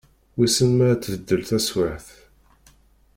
Wissen 0.35 0.71
ma 0.77 0.85
ad 0.91 1.01
tbeddel 1.01 1.41
teswiɛt? 1.49 2.07